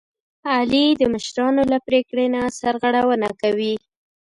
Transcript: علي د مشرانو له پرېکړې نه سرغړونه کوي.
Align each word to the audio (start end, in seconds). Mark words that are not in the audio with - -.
علي 0.53 0.85
د 1.01 1.03
مشرانو 1.13 1.63
له 1.71 1.77
پرېکړې 1.87 2.25
نه 2.35 2.41
سرغړونه 2.59 3.29
کوي. 3.41 3.75